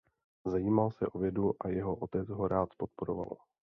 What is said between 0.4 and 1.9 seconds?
Zajímal se o vědu a